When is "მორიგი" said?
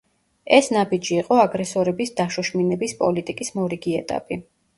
3.61-3.95